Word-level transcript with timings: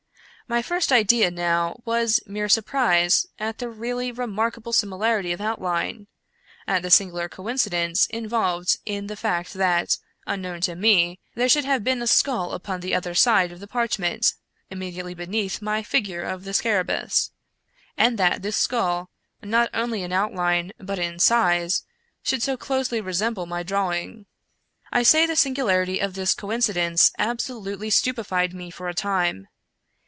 My 0.47 0.61
first 0.61 0.91
idea, 0.91 1.31
now, 1.31 1.81
was 1.85 2.19
mere 2.27 2.49
surprise 2.49 3.25
at 3.39 3.59
the 3.59 3.69
really 3.69 4.11
remarkable 4.11 4.73
similarity 4.73 5.31
of 5.31 5.39
outline— 5.39 6.07
at 6.67 6.81
the 6.81 6.91
singular 6.91 7.29
coincidence 7.29 8.05
involved 8.07 8.77
in 8.85 9.07
the 9.07 9.15
fact 9.15 9.53
that, 9.53 9.97
unknown 10.27 10.59
to 10.61 10.75
me, 10.75 11.21
there 11.35 11.47
should 11.47 11.63
have 11.63 11.85
been 11.85 12.01
a 12.01 12.05
skull 12.07 12.51
upon 12.51 12.81
the 12.81 12.93
other 12.93 13.15
side 13.15 13.53
of 13.53 13.61
the 13.61 13.67
parchment, 13.67 14.33
immediately 14.69 15.13
beneath 15.13 15.61
my 15.61 15.81
figure 15.83 16.23
of 16.23 16.43
the 16.43 16.51
scarabmis, 16.53 17.31
and 17.95 18.17
that 18.19 18.41
this 18.41 18.57
skull, 18.57 19.09
not 19.41 19.69
only 19.73 20.03
in 20.03 20.11
outline, 20.11 20.73
but 20.79 20.99
in 20.99 21.17
size, 21.17 21.83
should 22.23 22.43
so 22.43 22.57
closely 22.57 22.99
resemble 22.99 23.45
my 23.45 23.63
drawing. 23.63 24.25
I 24.91 25.03
say 25.03 25.25
the 25.25 25.37
singularity 25.37 25.99
of 25.99 26.13
this 26.13 26.33
coincidence 26.33 27.13
absolutely 27.17 27.89
stupefied 27.89 28.53
me 28.53 28.69
for 28.69 28.89
a 28.89 28.93
time. 28.93 29.47